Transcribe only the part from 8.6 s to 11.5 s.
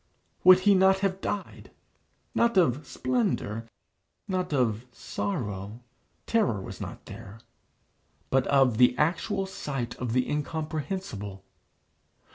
the actual sight of the incomprehensible?